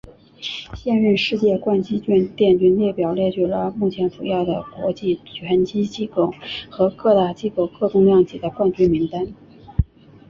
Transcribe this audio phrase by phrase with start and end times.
[0.73, 6.33] 现任世界拳击冠军列表列举了目前主要的国际拳击机构
[6.71, 9.27] 和各大机构各重量级的冠军名单。